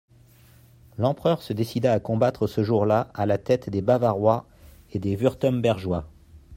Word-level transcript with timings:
L'empereur 0.97 1.43
se 1.43 1.53
décida 1.53 1.93
à 1.93 1.99
combattre 1.99 2.47
ce 2.47 2.63
jour-là 2.63 3.11
à 3.13 3.27
la 3.27 3.37
tête 3.37 3.69
des 3.69 3.83
Bavarois 3.83 4.47
et 4.93 4.97
des 4.97 5.15
Wurtembergeois. 5.15 6.07